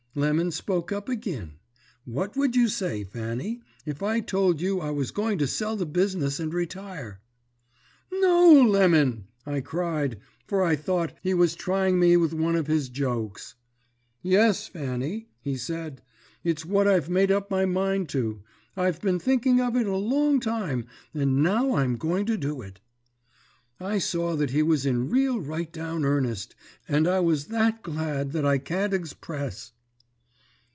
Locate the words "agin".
1.07-1.53